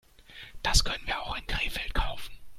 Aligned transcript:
Das 0.63 0.83
können 0.83 1.05
wir 1.05 1.21
auch 1.21 1.37
in 1.37 1.45
Krefeld 1.45 1.93
kaufen 1.93 2.33